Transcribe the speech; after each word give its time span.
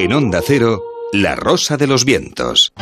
En 0.00 0.12
Onda 0.12 0.40
Cero, 0.46 0.84
La 1.12 1.34
Rosa 1.34 1.76
de 1.76 1.88
los 1.88 2.04
Vientos. 2.04 2.72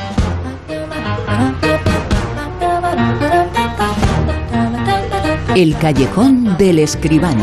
El 5.55 5.79
callejón 5.79 6.59
del 6.59 6.81
escribano. 6.81 7.43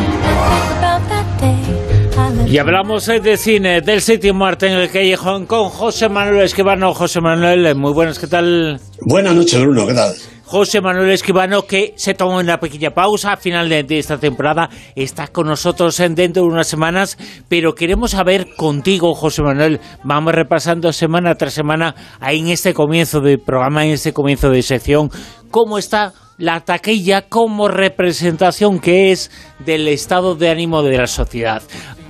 Y 2.45 2.55
hablamos 2.59 3.07
eh, 3.09 3.19
de 3.19 3.35
cine, 3.35 3.81
del 3.81 4.01
séptimo 4.01 4.45
arte 4.45 4.67
en 4.67 4.73
el 4.73 4.91
callejón 4.91 5.47
con 5.47 5.69
José 5.69 6.07
Manuel 6.07 6.43
Escribano. 6.43 6.93
José 6.93 7.19
Manuel, 7.19 7.65
eh, 7.65 7.73
muy 7.73 7.93
buenas, 7.93 8.19
¿qué 8.19 8.27
tal? 8.27 8.79
Buenas 9.01 9.33
noches, 9.33 9.59
Bruno, 9.59 9.87
¿qué 9.87 9.95
tal? 9.95 10.13
José 10.45 10.81
Manuel 10.81 11.09
Escribano, 11.11 11.65
que 11.65 11.93
se 11.95 12.13
toma 12.13 12.37
una 12.37 12.59
pequeña 12.59 12.91
pausa 12.91 13.33
a 13.33 13.37
final 13.37 13.69
de, 13.69 13.85
esta 13.97 14.17
temporada, 14.17 14.69
está 14.95 15.27
con 15.27 15.47
nosotros 15.47 15.99
en 15.99 16.15
dentro 16.15 16.43
de 16.43 16.49
unas 16.49 16.67
semanas, 16.67 17.17
pero 17.47 17.73
queremos 17.73 18.11
saber 18.11 18.53
contigo, 18.55 19.13
José 19.15 19.41
Manuel, 19.41 19.79
vamos 20.03 20.33
repasando 20.33 20.91
semana 20.91 21.35
tras 21.35 21.53
semana 21.53 21.95
ahí 22.19 22.39
en 22.39 22.49
este 22.49 22.73
comienzo 22.73 23.21
de 23.21 23.37
programa, 23.37 23.85
en 23.85 23.91
este 23.91 24.13
comienzo 24.13 24.49
de 24.49 24.61
sección, 24.61 25.09
cómo 25.49 25.77
está 25.77 26.13
la 26.37 26.59
taquilla 26.61 27.29
como 27.29 27.67
representación 27.67 28.79
que 28.79 29.11
es 29.11 29.31
del 29.65 29.87
estado 29.87 30.35
de 30.35 30.49
ánimo 30.49 30.83
de 30.83 30.97
la 30.97 31.07
sociedad. 31.07 31.61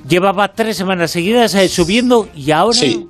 Llevaba 0.08 0.54
tres 0.54 0.76
semanas 0.78 1.12
seguidas 1.12 1.54
eh, 1.56 1.70
subiendo 1.70 2.28
y 2.36 2.52
ahora... 2.52 2.78
Sí. 2.78 3.08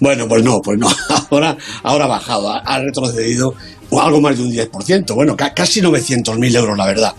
Bueno, 0.00 0.26
pues 0.26 0.42
no, 0.42 0.58
pues 0.64 0.78
no. 0.78 0.88
Ahora, 1.30 1.56
ahora 1.82 2.06
ha 2.06 2.08
bajado, 2.08 2.48
ha 2.50 2.78
retrocedido 2.80 3.54
algo 3.92 4.20
más 4.20 4.36
de 4.36 4.44
un 4.44 4.52
10%, 4.52 5.14
bueno, 5.14 5.36
casi 5.36 5.80
900.000 5.80 6.56
euros, 6.56 6.76
la 6.76 6.86
verdad, 6.86 7.14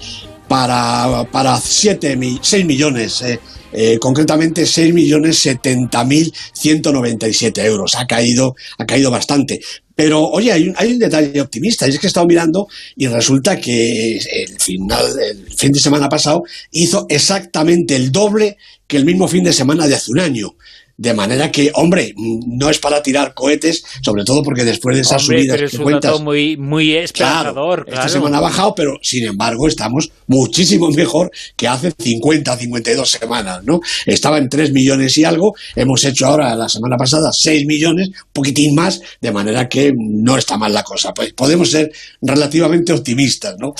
para, 0.48 1.26
para 1.32 1.58
7, 1.58 2.18
6 2.42 2.66
millones, 2.66 3.22
eh, 3.22 3.40
eh, 3.72 4.00
concretamente 4.00 4.64
6.070.197 4.64 7.64
euros. 7.66 7.94
Ha 7.96 8.08
caído, 8.08 8.56
ha 8.78 8.86
caído 8.86 9.12
bastante. 9.12 9.60
Pero, 9.96 10.24
oye, 10.24 10.52
hay 10.52 10.70
un, 10.70 10.74
hay 10.78 10.94
un 10.94 11.00
detalle 11.00 11.42
optimista, 11.42 11.86
y 11.86 11.92
es 11.92 12.00
que 12.00 12.08
he 12.08 12.08
estado 12.08 12.26
mirando 12.26 12.68
y 12.96 13.06
resulta 13.08 13.60
que 13.60 14.18
el, 14.18 14.60
final, 14.60 15.06
el 15.20 15.54
fin 15.54 15.72
de 15.72 15.80
semana 15.80 16.08
pasado 16.08 16.44
hizo 16.72 17.06
exactamente 17.10 17.96
el 17.96 18.12
doble 18.12 18.58
que 18.88 18.98
el 18.98 19.06
mismo 19.06 19.28
fin 19.28 19.44
de 19.44 19.54
semana 19.54 19.88
de 19.88 19.96
hace 19.96 20.12
un 20.12 20.20
año. 20.20 20.56
De 21.00 21.14
manera 21.14 21.50
que, 21.50 21.72
hombre, 21.76 22.14
no 22.18 22.70
es 22.70 22.78
para 22.78 23.02
tirar 23.02 23.34
cohetes, 23.34 23.86
sobre 24.04 24.26
todo 24.26 24.44
porque 24.44 24.66
después 24.66 24.98
de 24.98 25.04
esas 25.04 25.22
subidas 25.22 25.56
pero 25.56 25.68
es 25.68 25.74
un 25.76 25.94
dato 25.94 26.20
muy, 26.20 26.58
muy 26.58 26.94
esperanzador. 26.94 27.86
Claro, 27.86 28.02
Esta 28.02 28.10
semana 28.10 28.40
ha 28.40 28.42
bajado, 28.42 28.76
pero 28.76 28.98
sin 29.02 29.26
embargo 29.26 29.70
estamos 29.70 30.12
muchísimo 30.28 30.90
mejor 30.96 31.32
que 31.56 31.70
hace 31.70 31.94
50, 31.98 32.58
52 32.58 33.10
semanas, 33.10 33.64
¿no? 33.64 33.80
Estaba 34.06 34.40
en 34.40 34.50
3 34.50 34.74
millones 34.74 35.18
y 35.18 35.24
algo, 35.24 35.54
hemos 35.74 36.04
hecho 36.04 36.26
ahora 36.26 36.54
la 36.54 36.68
semana 36.68 36.98
pasada 36.98 37.30
6 37.32 37.66
millones, 37.66 38.10
un 38.10 38.34
poquitín 38.34 38.76
más, 38.76 39.00
de 39.22 39.32
manera 39.32 39.70
que 39.70 39.94
no 39.96 40.36
está 40.36 40.58
mal 40.58 40.74
la 40.74 40.84
cosa. 40.84 41.14
Pues 41.14 41.32
podemos 41.32 41.72
ser 41.72 41.90
relativamente 42.22 42.92
optimistas, 42.92 43.56
¿no? 43.58 43.72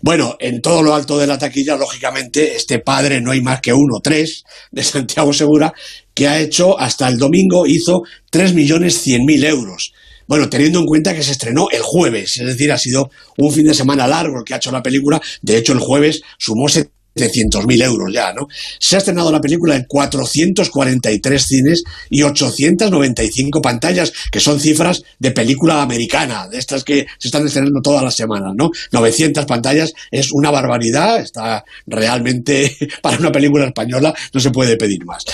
Bueno, 0.00 0.36
en 0.38 0.62
todo 0.62 0.80
lo 0.84 0.94
alto 0.94 1.18
de 1.18 1.26
la 1.26 1.38
taquilla, 1.38 1.76
lógicamente, 1.76 2.54
este 2.54 2.78
padre 2.78 3.20
no 3.20 3.32
hay 3.32 3.40
más 3.40 3.60
que 3.60 3.72
uno, 3.72 3.98
tres, 4.00 4.44
de 4.70 4.84
Santiago 4.84 5.32
Segura, 5.32 5.72
que 6.18 6.26
ha 6.26 6.40
hecho 6.40 6.76
hasta 6.76 7.06
el 7.06 7.16
domingo, 7.16 7.64
hizo 7.64 8.02
3.100.000 8.32 9.44
euros. 9.44 9.92
Bueno, 10.26 10.50
teniendo 10.50 10.80
en 10.80 10.84
cuenta 10.84 11.14
que 11.14 11.22
se 11.22 11.30
estrenó 11.30 11.68
el 11.70 11.80
jueves, 11.80 12.38
es 12.38 12.44
decir, 12.44 12.72
ha 12.72 12.76
sido 12.76 13.08
un 13.36 13.52
fin 13.52 13.68
de 13.68 13.72
semana 13.72 14.08
largo 14.08 14.40
el 14.40 14.44
que 14.44 14.52
ha 14.52 14.56
hecho 14.56 14.72
la 14.72 14.82
película. 14.82 15.22
De 15.42 15.56
hecho, 15.56 15.74
el 15.74 15.78
jueves 15.78 16.22
sumó 16.36 16.68
700.000 17.18 17.82
euros 17.82 18.12
ya, 18.12 18.32
¿no? 18.32 18.48
Se 18.78 18.96
ha 18.96 18.98
estrenado 18.98 19.32
la 19.32 19.40
película 19.40 19.76
en 19.76 19.84
443 19.84 21.42
cines 21.42 21.84
y 22.10 22.22
895 22.22 23.60
pantallas, 23.60 24.12
que 24.30 24.40
son 24.40 24.60
cifras 24.60 25.02
de 25.18 25.30
película 25.30 25.82
americana, 25.82 26.48
de 26.48 26.58
estas 26.58 26.84
que 26.84 27.06
se 27.18 27.28
están 27.28 27.46
estrenando 27.46 27.80
todas 27.82 28.02
las 28.02 28.14
semanas, 28.14 28.52
¿no? 28.54 28.70
900 28.92 29.46
pantallas 29.46 29.92
es 30.10 30.32
una 30.32 30.50
barbaridad, 30.50 31.20
está 31.20 31.64
realmente, 31.86 32.76
para 33.02 33.18
una 33.18 33.32
película 33.32 33.66
española 33.66 34.14
no 34.32 34.40
se 34.40 34.50
puede 34.50 34.76
pedir 34.76 35.04
más. 35.04 35.24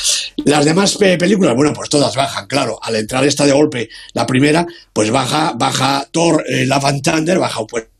Las 0.45 0.65
demás 0.65 0.97
películas, 0.97 1.55
bueno, 1.55 1.73
pues 1.73 1.89
todas 1.89 2.15
bajan, 2.17 2.47
claro, 2.47 2.79
al 2.83 2.97
entrar 2.97 3.25
esta 3.25 3.47
de 3.47 3.53
golpe, 3.53 3.89
la 4.13 4.27
primera, 4.27 4.67
pues 4.93 5.11
baja, 5.11 5.55
baja 5.57 6.07
Thor, 6.11 6.45
eh, 6.49 6.67
la 6.67 6.79
Van 6.79 7.01
baja 7.39 7.61
un 7.61 7.94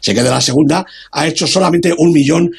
se 0.00 0.14
queda 0.14 0.30
la 0.30 0.40
segunda, 0.40 0.86
ha 1.10 1.26
hecho 1.26 1.46
solamente 1.46 1.92
un 1.96 2.12
millón 2.12 2.50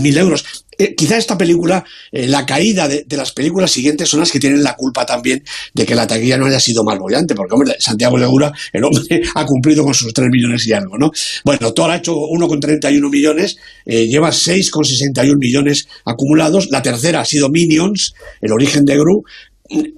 mil 0.00 0.16
euros. 0.16 0.44
Eh, 0.80 0.94
quizá 0.94 1.16
esta 1.16 1.36
película, 1.36 1.84
eh, 2.12 2.28
la 2.28 2.46
caída 2.46 2.86
de, 2.86 3.04
las 3.16 3.32
películas 3.32 3.72
siguientes 3.72 4.08
son 4.08 4.20
las 4.20 4.30
que 4.30 4.38
tienen 4.38 4.62
la 4.62 4.76
culpa 4.76 5.04
también 5.04 5.42
de 5.74 5.84
que 5.84 5.96
la 5.96 6.06
taquilla 6.06 6.38
no 6.38 6.46
haya 6.46 6.60
sido 6.60 6.84
más 6.84 6.96
bollante, 6.96 7.34
porque, 7.34 7.52
hombre, 7.52 7.74
Santiago 7.80 8.16
Legura, 8.16 8.52
el 8.72 8.84
hombre, 8.84 9.20
ha 9.34 9.44
cumplido 9.44 9.82
con 9.82 9.92
sus 9.92 10.14
3 10.14 10.28
millones 10.30 10.64
y 10.68 10.72
algo, 10.72 10.96
¿no? 10.96 11.10
Bueno, 11.44 11.74
Thor 11.74 11.90
ha 11.90 11.96
hecho 11.96 12.14
1,31 12.14 13.10
millones, 13.10 13.56
eh, 13.86 14.06
lleva 14.06 14.30
6,61 14.30 15.36
millones 15.36 15.88
acumulados, 16.04 16.68
la 16.70 16.80
tercera 16.80 17.22
ha 17.22 17.24
sido 17.24 17.48
Minions, 17.48 18.14
el 18.40 18.52
origen 18.52 18.84
de 18.84 18.94
Gru, 18.98 19.24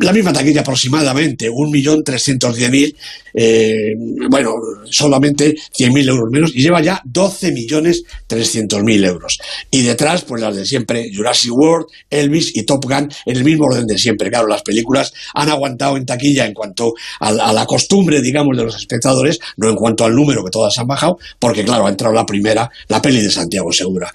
la 0.00 0.12
misma 0.12 0.32
taquilla 0.32 0.62
aproximadamente, 0.62 1.48
1.310.000, 1.48 2.96
eh, 3.34 3.94
bueno, 4.28 4.54
solamente 4.84 5.54
100.000 5.54 6.08
euros 6.08 6.28
menos, 6.30 6.50
y 6.54 6.62
lleva 6.62 6.82
ya 6.82 7.00
12.300.000 7.04 9.06
euros. 9.06 9.38
Y 9.70 9.82
detrás, 9.82 10.22
pues 10.22 10.42
las 10.42 10.56
de 10.56 10.66
siempre, 10.66 11.10
Jurassic 11.14 11.52
World, 11.52 11.86
Elvis 12.08 12.56
y 12.56 12.64
Top 12.64 12.84
Gun, 12.84 13.08
en 13.26 13.36
el 13.36 13.44
mismo 13.44 13.66
orden 13.66 13.86
de 13.86 13.98
siempre. 13.98 14.30
Claro, 14.30 14.48
las 14.48 14.62
películas 14.62 15.12
han 15.34 15.48
aguantado 15.48 15.96
en 15.96 16.06
taquilla 16.06 16.46
en 16.46 16.54
cuanto 16.54 16.94
a, 17.20 17.52
la 17.52 17.66
costumbre, 17.66 18.20
digamos, 18.20 18.56
de 18.56 18.64
los 18.64 18.76
espectadores, 18.76 19.38
no 19.56 19.70
en 19.70 19.76
cuanto 19.76 20.04
al 20.04 20.14
número 20.14 20.44
que 20.44 20.50
todas 20.50 20.76
han 20.78 20.86
bajado, 20.86 21.18
porque 21.38 21.64
claro, 21.64 21.86
ha 21.86 21.90
entrado 21.90 22.14
la 22.14 22.26
primera, 22.26 22.70
la 22.88 23.00
peli 23.00 23.20
de 23.20 23.30
Santiago 23.30 23.72
Segura. 23.72 24.12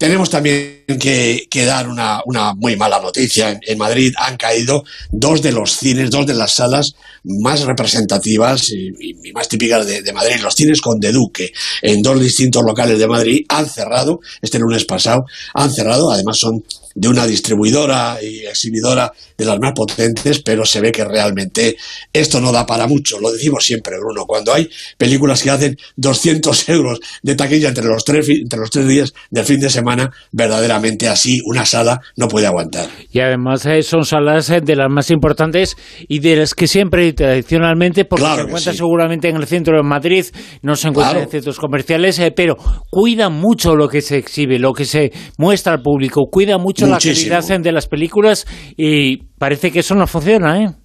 Tenemos 0.00 0.30
también 0.30 0.84
que, 0.98 1.64
dar 1.66 1.86
una, 1.86 2.22
muy 2.56 2.74
mala 2.74 3.00
noticia. 3.00 3.60
En, 3.60 3.76
Madrid 3.76 4.14
han 4.16 4.38
caído 4.38 4.82
dos 5.10 5.42
de 5.42 5.52
los 5.52 5.72
cines, 5.72 6.10
dos 6.10 6.24
de 6.24 6.32
las 6.32 6.54
salas 6.54 6.94
más 7.24 7.62
representativas 7.62 8.70
y, 8.70 9.14
más 9.32 9.48
típicas 9.48 9.86
de, 9.86 10.02
de, 10.02 10.12
Madrid. 10.12 10.40
Los 10.42 10.54
cines 10.54 10.80
con 10.80 10.98
De 10.98 11.12
Duque 11.12 11.52
en 11.82 12.02
dos 12.02 12.20
distintos 12.20 12.62
locales 12.64 12.98
de 12.98 13.06
Madrid 13.06 13.44
han 13.48 13.68
cerrado, 13.68 14.20
este 14.42 14.58
lunes 14.58 14.84
pasado, 14.84 15.24
han 15.54 15.72
cerrado. 15.72 16.10
Además 16.10 16.38
son 16.38 16.62
de 16.94 17.08
una 17.08 17.26
distribuidora 17.26 18.18
y 18.22 18.46
exhibidora 18.46 19.12
de 19.36 19.44
las 19.44 19.58
más 19.58 19.72
potentes, 19.74 20.42
pero 20.42 20.64
se 20.64 20.80
ve 20.80 20.92
que 20.92 21.04
realmente 21.04 21.76
esto 22.12 22.40
no 22.40 22.52
da 22.52 22.66
para 22.66 22.86
mucho. 22.86 23.18
Lo 23.20 23.30
decimos 23.30 23.64
siempre, 23.64 23.98
Bruno, 23.98 24.26
cuando 24.26 24.52
hay 24.52 24.68
películas 24.98 25.42
que 25.42 25.50
hacen 25.50 25.76
200 25.96 26.68
euros 26.68 27.00
de 27.22 27.34
taquilla 27.34 27.68
entre 27.68 27.84
los 27.84 28.04
tres, 28.04 28.28
entre 28.28 28.58
los 28.58 28.70
tres 28.70 28.86
días 28.86 29.14
del 29.30 29.44
fin 29.44 29.60
de 29.60 29.70
semana, 29.70 30.10
verdaderamente 30.32 31.08
así 31.08 31.40
una 31.44 31.64
sala 31.64 32.00
no 32.16 32.28
puede 32.28 32.46
aguantar. 32.46 32.88
Y 33.12 33.20
además 33.20 33.64
eh, 33.66 33.82
son 33.82 34.04
salas 34.04 34.50
eh, 34.50 34.60
de 34.60 34.76
las 34.76 34.90
más 34.90 35.10
importantes 35.10 35.76
y 36.08 36.18
de 36.18 36.36
las 36.36 36.54
que 36.54 36.66
siempre 36.66 37.09
tradicionalmente, 37.14 38.04
porque 38.04 38.24
se 38.24 38.40
encuentran 38.42 38.74
seguramente 38.74 39.28
en 39.28 39.36
el 39.36 39.46
centro 39.46 39.76
de 39.76 39.82
Madrid, 39.82 40.24
no 40.62 40.76
se 40.76 40.88
encuentran 40.88 41.22
en 41.22 41.28
centros 41.28 41.58
comerciales, 41.58 42.18
eh, 42.18 42.32
pero 42.34 42.56
cuidan 42.90 43.32
mucho 43.32 43.76
lo 43.76 43.88
que 43.88 44.00
se 44.00 44.18
exhibe, 44.18 44.58
lo 44.58 44.72
que 44.72 44.84
se 44.84 45.12
muestra 45.38 45.74
al 45.74 45.82
público, 45.82 46.28
cuida 46.30 46.58
mucho 46.58 46.86
la 46.86 46.98
calidad 46.98 47.60
de 47.60 47.72
las 47.72 47.86
películas 47.86 48.46
y 48.76 49.16
parece 49.38 49.70
que 49.70 49.80
eso 49.80 49.94
no 49.94 50.06
funciona, 50.06 50.62
¿eh? 50.62 50.79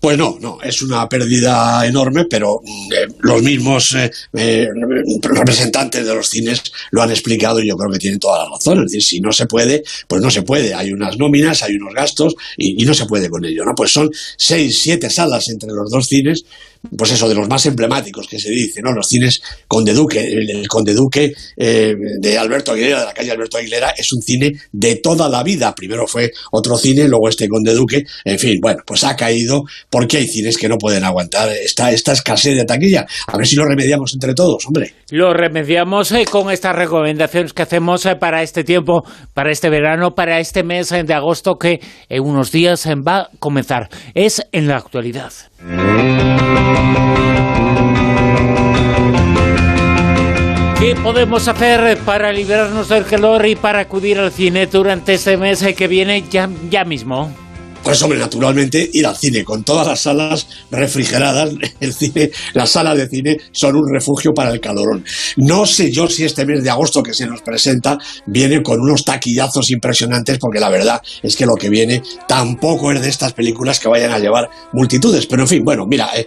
Pues 0.00 0.16
no, 0.16 0.38
no, 0.40 0.58
es 0.62 0.80
una 0.82 1.08
pérdida 1.08 1.84
enorme, 1.84 2.26
pero 2.26 2.60
mm, 2.64 2.92
eh, 2.92 3.14
los 3.20 3.42
mismos 3.42 3.94
eh, 3.96 4.10
eh, 4.32 4.68
representantes 5.22 6.06
de 6.06 6.14
los 6.14 6.28
cines 6.28 6.62
lo 6.92 7.02
han 7.02 7.10
explicado 7.10 7.60
y 7.60 7.68
yo 7.68 7.76
creo 7.76 7.90
que 7.90 7.98
tienen 7.98 8.20
toda 8.20 8.44
la 8.44 8.50
razón. 8.50 8.78
Es 8.78 8.92
decir, 8.92 9.02
si 9.02 9.20
no 9.20 9.32
se 9.32 9.46
puede, 9.46 9.82
pues 10.06 10.22
no 10.22 10.30
se 10.30 10.42
puede. 10.42 10.72
Hay 10.72 10.92
unas 10.92 11.18
nóminas, 11.18 11.62
hay 11.62 11.74
unos 11.74 11.94
gastos 11.94 12.34
y, 12.56 12.80
y 12.80 12.86
no 12.86 12.94
se 12.94 13.06
puede 13.06 13.28
con 13.28 13.44
ello. 13.44 13.64
¿no? 13.64 13.74
Pues 13.74 13.92
son 13.92 14.10
seis, 14.36 14.80
siete 14.80 15.10
salas 15.10 15.48
entre 15.48 15.70
los 15.70 15.90
dos 15.90 16.06
cines 16.06 16.44
pues 16.96 17.12
eso, 17.12 17.28
de 17.28 17.34
los 17.34 17.48
más 17.48 17.64
emblemáticos 17.66 18.26
que 18.28 18.38
se 18.38 18.50
dice, 18.50 18.80
¿no? 18.82 18.92
Los 18.92 19.08
cines 19.08 19.40
Conde 19.66 19.92
Duque, 19.92 20.20
el, 20.20 20.66
Conde 20.68 20.94
Duque 20.94 21.32
eh, 21.56 21.94
de 22.20 22.38
Alberto 22.38 22.72
Aguilera, 22.72 23.00
de 23.00 23.06
la 23.06 23.14
calle 23.14 23.30
Alberto 23.30 23.58
Aguilera, 23.58 23.90
es 23.96 24.12
un 24.12 24.22
cine 24.22 24.52
de 24.72 24.96
toda 24.96 25.28
la 25.28 25.42
vida. 25.42 25.74
Primero 25.74 26.06
fue 26.06 26.30
otro 26.52 26.76
cine, 26.76 27.08
luego 27.08 27.28
este 27.28 27.48
Conde 27.48 27.74
Duque, 27.74 28.04
en 28.24 28.38
fin, 28.38 28.58
bueno, 28.60 28.82
pues 28.86 29.04
ha 29.04 29.16
caído 29.16 29.62
porque 29.90 30.18
hay 30.18 30.26
cines 30.26 30.56
que 30.56 30.68
no 30.68 30.78
pueden 30.78 31.04
aguantar 31.04 31.50
esta, 31.50 31.90
esta 31.90 32.12
escasez 32.12 32.56
de 32.56 32.64
taquilla. 32.64 33.06
A 33.26 33.36
ver 33.36 33.46
si 33.46 33.56
lo 33.56 33.64
remediamos 33.64 34.14
entre 34.14 34.34
todos, 34.34 34.66
hombre. 34.66 34.94
Lo 35.10 35.32
remediamos 35.32 36.12
eh, 36.12 36.24
con 36.30 36.50
estas 36.50 36.76
recomendaciones 36.76 37.52
que 37.52 37.62
hacemos 37.62 38.06
eh, 38.06 38.16
para 38.16 38.42
este 38.42 38.64
tiempo, 38.64 39.04
para 39.34 39.50
este 39.50 39.70
verano, 39.70 40.14
para 40.14 40.40
este 40.40 40.62
mes 40.62 40.90
de 40.90 41.14
agosto 41.14 41.56
que 41.58 41.80
en 42.08 42.22
unos 42.22 42.52
días 42.52 42.86
va 42.86 43.18
a 43.18 43.30
comenzar. 43.38 43.88
Es 44.14 44.42
en 44.52 44.68
la 44.68 44.76
actualidad. 44.76 45.32
¿Qué 50.78 50.94
podemos 50.94 51.48
hacer 51.48 51.98
para 51.98 52.32
liberarnos 52.32 52.88
del 52.88 53.04
calor 53.04 53.46
y 53.46 53.56
para 53.56 53.80
acudir 53.80 54.18
al 54.18 54.30
cine 54.30 54.66
durante 54.66 55.14
este 55.14 55.36
mes 55.36 55.64
que 55.76 55.88
viene 55.88 56.22
ya, 56.30 56.48
ya 56.70 56.84
mismo? 56.84 57.32
Pues 57.88 58.02
naturalmente 58.02 58.90
ir 58.92 59.06
al 59.06 59.16
cine 59.16 59.42
con 59.44 59.64
todas 59.64 59.86
las 59.86 60.00
salas 60.02 60.46
refrigeradas, 60.70 61.54
el 61.80 61.94
cine, 61.94 62.30
las 62.52 62.68
salas 62.68 62.98
de 62.98 63.08
cine 63.08 63.38
son 63.50 63.76
un 63.76 63.90
refugio 63.90 64.34
para 64.34 64.50
el 64.50 64.60
calorón. 64.60 65.02
No 65.38 65.64
sé 65.64 65.90
yo 65.90 66.06
si 66.06 66.26
este 66.26 66.44
mes 66.44 66.62
de 66.62 66.68
agosto 66.68 67.02
que 67.02 67.14
se 67.14 67.26
nos 67.26 67.40
presenta 67.40 67.96
viene 68.26 68.62
con 68.62 68.78
unos 68.78 69.06
taquillazos 69.06 69.70
impresionantes, 69.70 70.36
porque 70.38 70.60
la 70.60 70.68
verdad 70.68 71.00
es 71.22 71.34
que 71.34 71.46
lo 71.46 71.54
que 71.54 71.70
viene 71.70 72.02
tampoco 72.28 72.92
es 72.92 73.00
de 73.00 73.08
estas 73.08 73.32
películas 73.32 73.80
que 73.80 73.88
vayan 73.88 74.12
a 74.12 74.18
llevar 74.18 74.50
multitudes. 74.74 75.24
Pero 75.24 75.44
en 75.44 75.48
fin, 75.48 75.64
bueno, 75.64 75.86
mira, 75.86 76.10
eh, 76.14 76.26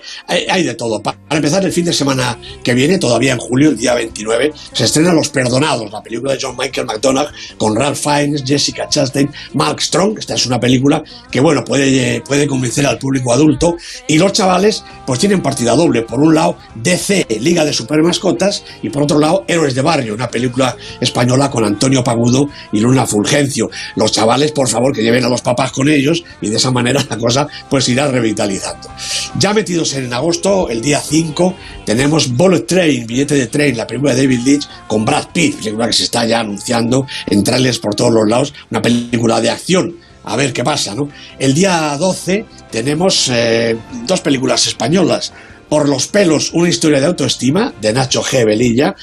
hay 0.50 0.64
de 0.64 0.74
todo. 0.74 1.00
Para 1.00 1.20
empezar, 1.30 1.64
el 1.64 1.72
fin 1.72 1.86
de 1.86 1.94
semana 1.94 2.40
que 2.64 2.74
viene, 2.74 2.98
todavía 2.98 3.34
en 3.34 3.38
julio, 3.38 3.70
el 3.70 3.78
día 3.78 3.94
29, 3.94 4.52
se 4.74 4.86
estrena 4.86 5.14
Los 5.14 5.30
Perdonados, 5.30 5.92
la 5.92 6.02
película 6.02 6.34
de 6.34 6.40
John 6.42 6.56
Michael 6.58 6.88
McDonagh 6.88 7.32
con 7.58 7.76
Ralph 7.76 8.00
Fiennes, 8.00 8.44
Jessica 8.44 8.90
Chastain, 8.90 9.30
Mark 9.54 9.80
Strong. 9.80 10.18
Esta 10.18 10.34
es 10.34 10.48
una 10.48 10.60
película 10.60 11.04
que, 11.30 11.40
bueno, 11.40 11.51
puede, 11.66 12.22
puede 12.22 12.48
convencer 12.48 12.86
al 12.86 12.98
público 12.98 13.34
adulto. 13.34 13.78
Y 14.08 14.18
los 14.18 14.34
chavales, 14.34 14.84
pues 15.06 15.20
tienen 15.20 15.42
partida 15.42 15.76
doble. 15.76 16.04
Por 16.04 16.20
un 16.20 16.36
lado, 16.36 16.58
DC, 16.76 17.28
Liga 17.40 17.66
de 17.66 17.74
Super 17.74 18.02
Mascotas, 18.02 18.64
y 18.82 18.90
por 18.90 19.04
otro 19.04 19.20
lado, 19.20 19.46
Héroes 19.48 19.76
de 19.76 19.82
Barrio, 19.82 20.14
una 20.14 20.30
película 20.30 20.76
española 21.00 21.50
con 21.50 21.64
Antonio 21.64 22.04
Pagudo 22.04 22.50
y 22.72 22.80
Luna 22.80 23.06
Fulgencio. 23.06 23.70
Los 23.96 24.12
chavales, 24.12 24.52
por 24.52 24.68
favor, 24.68 24.94
que 24.94 25.04
lleven 25.04 25.26
a 25.26 25.30
los 25.30 25.42
papás 25.42 25.72
con 25.72 25.90
ellos 25.90 26.24
y 26.42 26.50
de 26.50 26.58
esa 26.58 26.72
manera 26.72 27.04
la 27.10 27.18
cosa 27.18 27.48
pues 27.70 27.88
irá 27.90 28.08
revitalizando. 28.08 28.90
Ya 29.38 29.54
metidos 29.54 29.94
en 29.94 30.14
agosto, 30.14 30.70
el 30.70 30.82
día 30.82 31.00
5, 31.00 31.56
tenemos 31.86 32.36
Bullet 32.36 32.62
Train, 32.62 33.06
billete 33.06 33.36
de 33.36 33.48
tren, 33.48 33.78
la 33.78 33.88
película 33.88 34.14
de 34.14 34.24
David 34.24 34.42
Leitch 34.46 34.68
con 34.88 35.06
Brad 35.06 35.28
Pitt, 35.34 35.58
película 35.58 35.88
que 35.88 35.94
se 35.94 36.04
está 36.04 36.26
ya 36.26 36.40
anunciando 36.40 37.06
en 37.28 37.44
trailers 37.44 37.80
por 37.80 37.96
todos 37.96 38.14
los 38.14 38.28
lados, 38.28 38.54
una 38.70 38.82
película 38.82 39.42
de 39.42 39.50
acción 39.50 39.96
a 40.24 40.36
ver 40.36 40.54
qué 40.54 40.64
pasa, 40.64 40.96
¿no? 40.96 41.10
El 41.40 41.54
día 41.54 41.96
12 41.98 42.46
tenemos 42.72 43.30
eh, 43.32 43.78
dos 44.06 44.22
películas 44.22 44.68
españolas. 44.68 45.34
Por 45.70 45.88
los 45.88 46.08
pelos, 46.08 46.52
una 46.54 46.68
historia 46.68 47.00
de 47.00 47.06
autoestima, 47.06 47.74
de 47.80 47.94
Nacho 47.94 48.22
G. 48.22 48.46
Velilla, 48.46 48.94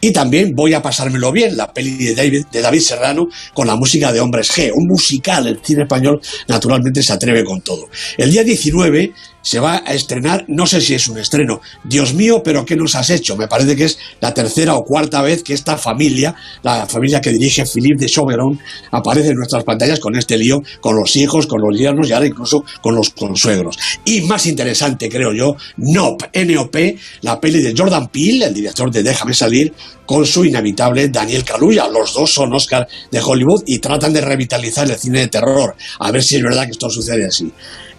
y 0.00 0.12
también 0.12 0.54
voy 0.54 0.74
a 0.74 0.82
pasármelo 0.82 1.32
bien, 1.32 1.56
la 1.56 1.72
peli 1.72 1.96
de 1.96 2.14
David, 2.14 2.46
de 2.52 2.60
David 2.60 2.80
Serrano 2.80 3.28
con 3.54 3.66
la 3.66 3.76
música 3.76 4.12
de 4.12 4.20
Hombres 4.20 4.50
G, 4.52 4.70
un 4.74 4.86
musical, 4.86 5.46
el 5.46 5.60
cine 5.62 5.82
español 5.82 6.20
naturalmente 6.48 7.02
se 7.02 7.12
atreve 7.12 7.44
con 7.44 7.62
todo. 7.62 7.88
El 8.18 8.30
día 8.30 8.44
19 8.44 9.12
se 9.46 9.60
va 9.60 9.80
a 9.86 9.94
estrenar, 9.94 10.44
no 10.48 10.66
sé 10.66 10.80
si 10.80 10.94
es 10.94 11.06
un 11.06 11.18
estreno, 11.18 11.60
Dios 11.84 12.14
mío, 12.14 12.42
pero 12.42 12.64
¿qué 12.64 12.74
nos 12.74 12.96
has 12.96 13.10
hecho? 13.10 13.36
Me 13.36 13.46
parece 13.46 13.76
que 13.76 13.84
es 13.84 13.96
la 14.20 14.34
tercera 14.34 14.74
o 14.74 14.84
cuarta 14.84 15.22
vez 15.22 15.44
que 15.44 15.54
esta 15.54 15.76
familia, 15.76 16.34
la 16.64 16.84
familia 16.86 17.20
que 17.20 17.30
dirige 17.30 17.64
Philippe 17.64 18.00
de 18.00 18.06
Chauveron, 18.10 18.58
aparece 18.90 19.28
en 19.28 19.36
nuestras 19.36 19.62
pantallas 19.62 20.00
con 20.00 20.16
este 20.16 20.36
lío, 20.36 20.64
con 20.80 20.96
los 20.96 21.14
hijos, 21.14 21.46
con 21.46 21.60
los 21.60 21.78
yernos 21.78 22.08
y 22.08 22.12
ahora 22.12 22.26
incluso 22.26 22.64
con 22.82 22.96
los 22.96 23.10
consuegros. 23.10 23.78
Y 24.04 24.22
más 24.22 24.46
interesante, 24.46 25.08
creo 25.08 25.32
yo, 25.32 25.56
NOP, 25.76 26.24
N-O-P, 26.32 26.98
la 27.20 27.40
peli 27.40 27.62
de 27.62 27.72
Jordan 27.76 28.08
Peele, 28.08 28.46
el 28.46 28.54
director 28.54 28.90
de 28.90 29.04
Déjame 29.04 29.32
salir, 29.32 29.72
con 30.06 30.26
su 30.26 30.44
inevitable 30.44 31.08
Daniel 31.08 31.44
Kaluuya. 31.44 31.86
Los 31.86 32.14
dos 32.14 32.34
son 32.34 32.52
Oscar 32.52 32.88
de 33.12 33.20
Hollywood 33.20 33.62
y 33.64 33.78
tratan 33.78 34.12
de 34.12 34.22
revitalizar 34.22 34.90
el 34.90 34.96
cine 34.96 35.20
de 35.20 35.28
terror. 35.28 35.76
A 36.00 36.10
ver 36.10 36.24
si 36.24 36.34
es 36.34 36.42
verdad 36.42 36.64
que 36.64 36.72
esto 36.72 36.90
sucede 36.90 37.26
así. 37.26 37.52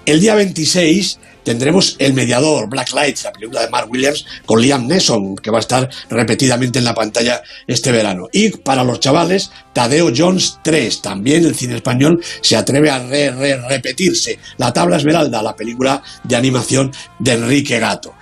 El 0.06 0.20
día 0.22 0.36
26 0.36 1.20
tendremos 1.48 1.96
El 1.98 2.14
Mediador, 2.14 2.68
Black 2.68 2.92
Lights, 2.92 3.24
la 3.24 3.32
película 3.32 3.62
de 3.62 3.70
Mark 3.70 3.90
Williams 3.90 4.26
con 4.46 4.62
Liam 4.62 4.86
Neeson, 4.86 5.38
que 5.38 5.50
va 5.50 5.60
a 5.60 5.62
estar 5.62 5.90
repetidamente 6.10 6.80
en 6.80 6.84
la 6.84 6.94
pantalla 6.94 7.42
este 7.66 7.90
verano. 7.94 8.28
Y 8.34 8.50
para 8.50 8.84
los 8.84 9.00
chavales, 9.00 9.50
Tadeo 9.72 10.12
Jones 10.14 10.60
3, 10.62 11.02
también 11.02 11.46
el 11.46 11.56
cine 11.56 11.78
español 11.78 12.22
se 12.42 12.58
atreve 12.58 12.90
a 12.90 13.00
re, 13.00 13.32
repetirse. 13.66 14.38
La 14.58 14.74
Tabla 14.74 14.98
Esmeralda, 14.98 15.42
la 15.42 15.56
película 15.56 16.04
de 16.22 16.36
animación 16.36 16.92
de 17.18 17.32
Enrique 17.32 17.80
Gato. 17.80 18.14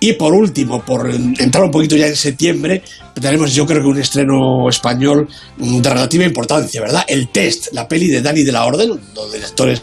Y 0.00 0.14
por 0.14 0.34
último, 0.34 0.84
por 0.84 1.08
entrar 1.08 1.62
un 1.62 1.70
poquito 1.70 1.94
ya 1.94 2.08
en 2.08 2.16
septiembre, 2.16 2.82
tenemos 3.14 3.54
yo 3.54 3.64
creo 3.64 3.82
que 3.82 3.86
un 3.86 4.00
estreno 4.00 4.68
español 4.68 5.28
de 5.56 5.88
relativa 5.88 6.24
importancia, 6.24 6.80
¿verdad? 6.80 7.04
El 7.06 7.28
Test, 7.28 7.68
la 7.74 7.86
peli 7.86 8.08
de 8.08 8.22
Dani 8.22 8.42
de 8.42 8.50
la 8.50 8.64
Orden, 8.64 9.00
los 9.14 9.32
directores 9.32 9.82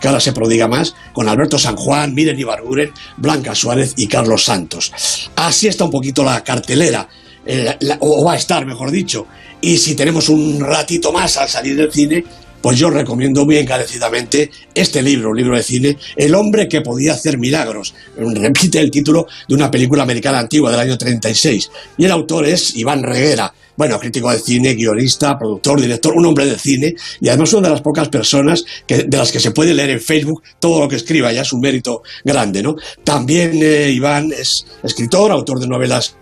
que 0.00 0.08
ahora 0.08 0.20
se 0.20 0.32
prodiga 0.32 0.68
más, 0.68 0.94
con 1.12 1.28
Alberto 1.28 1.58
San 1.58 1.76
Juan, 1.76 2.14
Miren 2.14 2.38
Ibarguren, 2.38 2.92
Blanca 3.16 3.54
Suárez 3.54 3.94
y 3.96 4.06
Carlos 4.06 4.44
Santos. 4.44 4.92
Así 5.36 5.68
está 5.68 5.84
un 5.84 5.90
poquito 5.90 6.24
la 6.24 6.42
cartelera, 6.42 7.08
eh, 7.44 7.76
o 8.00 8.24
va 8.24 8.32
a 8.32 8.36
estar, 8.36 8.64
mejor 8.66 8.90
dicho. 8.90 9.26
Y 9.60 9.78
si 9.78 9.94
tenemos 9.94 10.28
un 10.28 10.60
ratito 10.60 11.12
más 11.12 11.36
al 11.36 11.48
salir 11.48 11.76
del 11.76 11.92
cine, 11.92 12.24
pues 12.60 12.78
yo 12.78 12.90
recomiendo 12.90 13.44
muy 13.44 13.56
encarecidamente 13.56 14.50
este 14.74 15.02
libro, 15.02 15.30
un 15.30 15.36
libro 15.36 15.56
de 15.56 15.62
cine, 15.62 15.96
El 16.16 16.34
hombre 16.34 16.68
que 16.68 16.80
podía 16.80 17.12
hacer 17.12 17.38
milagros. 17.38 17.94
Repite 18.16 18.80
el 18.80 18.90
título 18.90 19.26
de 19.48 19.54
una 19.54 19.70
película 19.70 20.02
americana 20.02 20.40
antigua 20.40 20.70
del 20.70 20.80
año 20.80 20.98
36. 20.98 21.70
Y 21.98 22.04
el 22.04 22.10
autor 22.10 22.46
es 22.46 22.74
Iván 22.76 23.02
Reguera, 23.02 23.52
bueno, 23.78 24.00
crítico 24.00 24.32
de 24.32 24.40
cine, 24.40 24.74
guionista, 24.74 25.38
productor, 25.38 25.80
director, 25.80 26.12
un 26.16 26.26
hombre 26.26 26.46
de 26.46 26.58
cine 26.58 26.94
y 27.20 27.28
además 27.28 27.52
una 27.52 27.68
de 27.68 27.74
las 27.74 27.80
pocas 27.80 28.08
personas 28.08 28.64
que, 28.84 29.04
de 29.04 29.16
las 29.16 29.30
que 29.30 29.38
se 29.38 29.52
puede 29.52 29.72
leer 29.72 29.90
en 29.90 30.00
Facebook 30.00 30.42
todo 30.58 30.80
lo 30.80 30.88
que 30.88 30.96
escriba, 30.96 31.32
ya 31.32 31.42
es 31.42 31.52
un 31.52 31.60
mérito 31.60 32.02
grande, 32.24 32.60
¿no? 32.60 32.74
También 33.04 33.52
eh, 33.62 33.92
Iván 33.92 34.32
es 34.36 34.66
escritor, 34.82 35.30
autor 35.30 35.60
de 35.60 35.68
novelas 35.68 36.16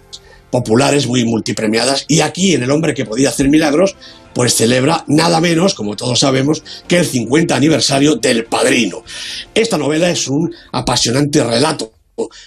populares 0.50 1.06
muy 1.06 1.24
multipremiadas 1.24 2.04
y 2.08 2.20
aquí 2.20 2.54
en 2.54 2.62
El 2.62 2.70
hombre 2.70 2.92
que 2.92 3.06
podía 3.06 3.30
hacer 3.30 3.48
milagros 3.48 3.96
pues 4.34 4.54
celebra 4.54 5.02
nada 5.08 5.40
menos, 5.40 5.72
como 5.72 5.96
todos 5.96 6.20
sabemos, 6.20 6.62
que 6.86 6.98
el 6.98 7.06
50 7.06 7.56
aniversario 7.56 8.16
del 8.16 8.44
Padrino. 8.44 9.02
Esta 9.54 9.78
novela 9.78 10.10
es 10.10 10.28
un 10.28 10.54
apasionante 10.72 11.42
relato 11.42 11.95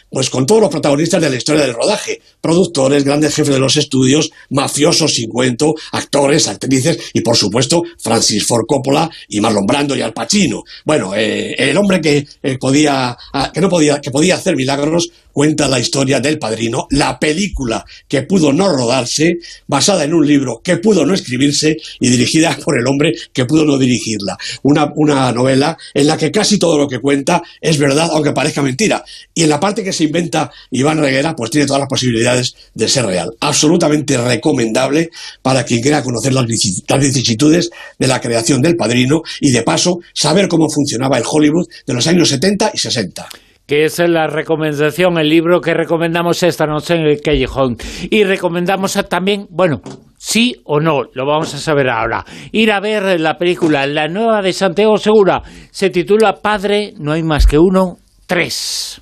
pues 0.09 0.29
con 0.29 0.45
todos 0.45 0.61
los 0.61 0.69
protagonistas 0.69 1.21
de 1.21 1.29
la 1.29 1.35
historia 1.35 1.63
del 1.63 1.73
rodaje, 1.73 2.21
productores, 2.41 3.03
grandes 3.03 3.35
jefes 3.35 3.53
de 3.53 3.59
los 3.59 3.77
estudios, 3.77 4.31
mafiosos 4.49 5.13
sin 5.13 5.29
cuento, 5.29 5.73
actores, 5.91 6.47
actrices 6.47 6.97
y 7.13 7.21
por 7.21 7.35
supuesto 7.35 7.83
Francis 7.97 8.45
Ford 8.45 8.65
Coppola 8.67 9.09
y 9.27 9.39
Marlon 9.39 9.65
Brando 9.65 9.95
y 9.95 10.01
Al 10.01 10.13
Pacino. 10.13 10.63
Bueno, 10.85 11.13
eh, 11.15 11.55
el 11.57 11.77
hombre 11.77 12.01
que 12.01 12.27
eh, 12.41 12.57
podía, 12.57 13.17
ah, 13.33 13.51
que 13.53 13.61
no 13.61 13.69
podía, 13.69 14.01
que 14.01 14.11
podía 14.11 14.35
hacer 14.35 14.55
milagros 14.55 15.09
cuenta 15.31 15.67
la 15.67 15.79
historia 15.79 16.19
del 16.19 16.39
padrino, 16.39 16.87
la 16.91 17.19
película 17.19 17.85
que 18.07 18.23
pudo 18.23 18.53
no 18.53 18.69
rodarse, 18.69 19.39
basada 19.67 20.03
en 20.03 20.13
un 20.13 20.25
libro 20.25 20.61
que 20.63 20.77
pudo 20.77 21.05
no 21.05 21.13
escribirse 21.13 21.77
y 21.99 22.09
dirigida 22.09 22.57
por 22.63 22.77
el 22.77 22.87
hombre 22.87 23.13
que 23.33 23.45
pudo 23.45 23.65
no 23.65 23.77
dirigirla. 23.77 24.37
Una, 24.63 24.91
una 24.95 25.31
novela 25.31 25.77
en 25.93 26.07
la 26.07 26.17
que 26.17 26.31
casi 26.31 26.57
todo 26.57 26.77
lo 26.77 26.87
que 26.87 26.99
cuenta 26.99 27.41
es 27.61 27.77
verdad, 27.77 28.09
aunque 28.11 28.31
parezca 28.31 28.61
mentira. 28.61 29.03
Y 29.33 29.43
en 29.43 29.49
la 29.49 29.59
parte 29.59 29.83
que 29.83 29.93
se 29.93 30.05
inventa 30.05 30.51
Iván 30.71 30.99
Reguera, 30.99 31.35
pues 31.35 31.51
tiene 31.51 31.67
todas 31.67 31.81
las 31.81 31.89
posibilidades 31.89 32.55
de 32.73 32.87
ser 32.87 33.05
real. 33.05 33.31
Absolutamente 33.39 34.17
recomendable 34.17 35.09
para 35.41 35.63
quien 35.63 35.81
quiera 35.81 36.03
conocer 36.03 36.33
las 36.33 36.45
vicisitudes 36.45 37.69
de 37.97 38.07
la 38.07 38.21
creación 38.21 38.61
del 38.61 38.75
padrino 38.75 39.21
y 39.39 39.51
de 39.51 39.63
paso 39.63 39.99
saber 40.13 40.47
cómo 40.47 40.69
funcionaba 40.69 41.17
el 41.17 41.23
Hollywood 41.29 41.67
de 41.85 41.93
los 41.93 42.07
años 42.07 42.29
70 42.29 42.71
y 42.73 42.77
60 42.77 43.29
que 43.69 43.85
es 43.85 43.99
la 43.99 44.25
recomendación, 44.25 45.19
el 45.19 45.29
libro 45.29 45.61
que 45.61 45.75
recomendamos 45.75 46.41
esta 46.41 46.65
noche 46.65 46.95
en 46.95 47.01
el 47.01 47.21
Callejón. 47.21 47.77
Y 48.09 48.23
recomendamos 48.23 48.97
también, 49.07 49.45
bueno, 49.51 49.83
sí 50.17 50.55
o 50.63 50.79
no, 50.79 51.03
lo 51.13 51.27
vamos 51.27 51.53
a 51.53 51.59
saber 51.59 51.87
ahora. 51.87 52.25
Ir 52.51 52.71
a 52.71 52.79
ver 52.79 53.19
la 53.19 53.37
película, 53.37 53.85
la 53.85 54.07
nueva 54.07 54.41
de 54.41 54.53
Santiago 54.53 54.97
Segura, 54.97 55.43
se 55.69 55.91
titula 55.91 56.37
Padre, 56.37 56.95
no 56.97 57.11
hay 57.11 57.21
más 57.21 57.45
que 57.45 57.59
uno, 57.59 57.99
tres. 58.25 59.01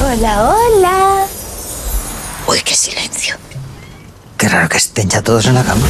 Hola, 0.00 0.48
hola. 0.48 1.26
Uy, 2.46 2.58
qué 2.64 2.74
silencio. 2.74 3.34
Qué 4.38 4.48
raro 4.48 4.68
que 4.68 4.76
estén 4.76 5.08
ya 5.08 5.20
todos 5.22 5.44
en 5.46 5.54
la 5.54 5.64
cama. 5.64 5.88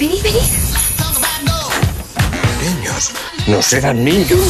Venid, 0.00 0.20
venid. 0.20 0.40
Niños, 2.60 3.12
no 3.46 3.62
serán 3.62 4.04
niños. 4.04 4.40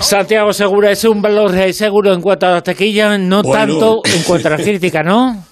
Santiago 0.00 0.52
Segura 0.52 0.90
es 0.90 1.04
un 1.04 1.20
valor 1.20 1.72
seguro 1.74 2.12
en 2.12 2.20
cuanto 2.22 2.46
a 2.46 2.50
la 2.50 2.62
taquilla, 2.62 3.18
no 3.18 3.42
tanto 3.42 4.02
en 4.04 4.22
cuanto 4.26 4.48
a 4.48 4.52
la 4.52 4.56
crítica, 4.56 5.02
¿no? 5.02 5.44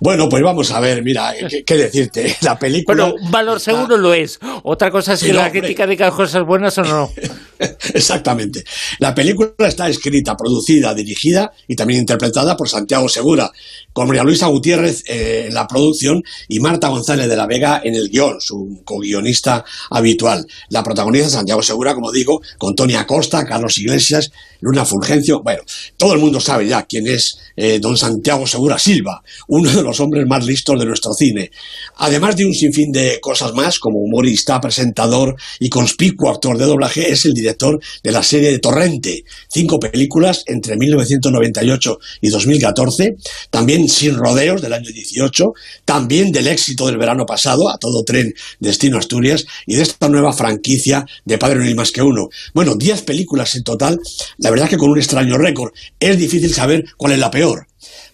Bueno, 0.00 0.28
pues 0.28 0.42
vamos 0.42 0.70
a 0.72 0.80
ver, 0.80 1.02
mira, 1.02 1.32
¿qué, 1.64 1.76
decirte? 1.76 2.36
La 2.40 2.58
película. 2.58 3.04
Bueno, 3.04 3.30
valor 3.30 3.60
seguro 3.60 3.96
lo 3.96 4.12
es. 4.12 4.38
Otra 4.64 4.90
cosa 4.90 5.14
es 5.14 5.22
que 5.22 5.32
la 5.32 5.50
crítica 5.50 5.86
diga 5.86 6.10
cosas 6.10 6.44
buenas 6.44 6.76
o 6.78 6.82
no. 6.82 7.10
Exactamente. 7.94 8.64
La 8.98 9.14
película 9.14 9.52
está 9.58 9.88
escrita, 9.88 10.36
producida, 10.36 10.94
dirigida 10.94 11.52
y 11.68 11.76
también 11.76 12.00
interpretada 12.00 12.56
por 12.56 12.68
Santiago 12.68 13.08
Segura, 13.08 13.50
con 13.92 14.08
María 14.08 14.24
Luisa 14.24 14.46
Gutiérrez 14.46 15.02
eh, 15.06 15.46
en 15.48 15.54
la 15.54 15.66
producción 15.66 16.22
y 16.48 16.60
Marta 16.60 16.88
González 16.88 17.28
de 17.28 17.36
la 17.36 17.46
Vega 17.46 17.80
en 17.84 17.94
el 17.94 18.08
guion, 18.08 18.40
su 18.40 18.82
co-guionista 18.84 19.64
habitual. 19.90 20.46
La 20.70 20.82
protagoniza 20.82 21.28
Santiago 21.28 21.62
Segura, 21.62 21.94
como 21.94 22.10
digo, 22.10 22.40
con 22.58 22.74
Tony 22.74 22.94
Acosta, 22.94 23.44
Carlos 23.44 23.78
Iglesias, 23.78 24.30
Luna 24.60 24.84
Fulgencio. 24.84 25.42
Bueno, 25.42 25.62
todo 25.96 26.14
el 26.14 26.20
mundo 26.20 26.40
sabe 26.40 26.66
ya 26.68 26.84
quién 26.84 27.06
es 27.06 27.38
eh, 27.56 27.78
don 27.80 27.96
Santiago 27.96 28.46
Segura 28.46 28.78
Silva, 28.78 29.22
uno 29.48 29.70
de 29.70 29.82
los 29.82 30.00
hombres 30.00 30.26
más 30.26 30.44
listos 30.44 30.78
de 30.78 30.86
nuestro 30.86 31.12
cine. 31.12 31.50
Además 31.96 32.36
de 32.36 32.46
un 32.46 32.54
sinfín 32.54 32.92
de 32.92 33.20
cosas 33.20 33.52
más, 33.54 33.78
como 33.78 33.98
humorista, 33.98 34.60
presentador 34.60 35.36
y 35.60 35.68
conspicuo 35.68 36.30
actor 36.30 36.56
de 36.58 36.64
doblaje, 36.64 37.12
es 37.12 37.24
el 37.24 37.34
director 37.34 37.80
de 38.02 38.12
la 38.12 38.22
serie 38.22 38.50
de 38.50 38.58
Torrente, 38.58 39.24
cinco 39.48 39.78
películas 39.78 40.44
entre 40.46 40.76
1998 40.76 41.98
y 42.20 42.28
2014, 42.28 43.16
también 43.50 43.88
Sin 43.88 44.16
Rodeos 44.16 44.62
del 44.62 44.72
año 44.72 44.90
18, 44.90 45.52
también 45.84 46.32
del 46.32 46.48
éxito 46.48 46.86
del 46.86 46.98
verano 46.98 47.26
pasado, 47.26 47.68
A 47.68 47.78
Todo 47.78 48.04
Tren, 48.04 48.32
Destino 48.60 48.98
Asturias, 48.98 49.46
y 49.66 49.76
de 49.76 49.82
esta 49.82 50.08
nueva 50.08 50.32
franquicia 50.32 51.06
de 51.24 51.38
Padre 51.38 51.58
No 51.58 51.64
hay 51.64 51.74
más 51.74 51.92
que 51.92 52.02
uno. 52.02 52.28
Bueno, 52.54 52.74
diez 52.76 53.02
películas 53.02 53.54
en 53.54 53.64
total, 53.64 53.98
la 54.38 54.50
verdad 54.50 54.68
que 54.68 54.76
con 54.76 54.90
un 54.90 54.98
extraño 54.98 55.36
récord. 55.38 55.72
Es 56.00 56.18
difícil 56.18 56.52
saber 56.52 56.84
cuál 56.96 57.12
es 57.12 57.18
la 57.18 57.30
peor. 57.30 57.41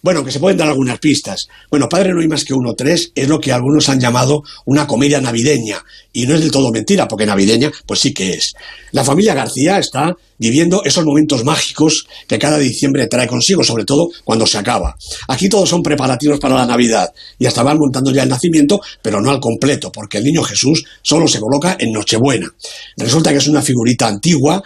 Bueno, 0.01 0.23
que 0.23 0.31
se 0.31 0.39
pueden 0.39 0.57
dar 0.57 0.69
algunas 0.69 0.99
pistas. 0.99 1.47
Bueno, 1.69 1.89
Padre 1.89 2.13
no 2.13 2.21
hay 2.21 2.27
más 2.27 2.45
que 2.45 2.53
uno 2.53 2.73
tres 2.73 3.11
es 3.13 3.27
lo 3.27 3.39
que 3.39 3.51
algunos 3.51 3.89
han 3.89 3.99
llamado 3.99 4.43
una 4.65 4.87
comedia 4.87 5.21
navideña. 5.21 5.83
Y 6.13 6.25
no 6.25 6.35
es 6.35 6.41
del 6.41 6.51
todo 6.51 6.71
mentira, 6.71 7.07
porque 7.07 7.25
navideña, 7.25 7.71
pues 7.85 7.99
sí 7.99 8.13
que 8.13 8.33
es. 8.33 8.53
La 8.91 9.03
familia 9.03 9.35
García 9.35 9.77
está 9.77 10.15
viviendo 10.37 10.81
esos 10.83 11.05
momentos 11.05 11.43
mágicos 11.43 12.07
que 12.27 12.39
cada 12.39 12.57
diciembre 12.57 13.07
trae 13.07 13.27
consigo, 13.27 13.63
sobre 13.63 13.85
todo 13.85 14.09
cuando 14.23 14.47
se 14.47 14.57
acaba. 14.57 14.95
Aquí 15.27 15.49
todos 15.49 15.69
son 15.69 15.83
preparativos 15.83 16.39
para 16.39 16.55
la 16.55 16.65
Navidad 16.65 17.13
y 17.37 17.45
hasta 17.45 17.61
van 17.61 17.77
montando 17.77 18.11
ya 18.11 18.23
el 18.23 18.29
nacimiento, 18.29 18.81
pero 19.01 19.21
no 19.21 19.29
al 19.29 19.39
completo, 19.39 19.91
porque 19.91 20.17
el 20.17 20.23
niño 20.23 20.41
Jesús 20.43 20.85
solo 21.01 21.27
se 21.27 21.39
coloca 21.39 21.75
en 21.79 21.91
Nochebuena. 21.91 22.49
Resulta 22.97 23.31
que 23.31 23.37
es 23.37 23.47
una 23.47 23.61
figurita 23.61 24.07
antigua, 24.07 24.63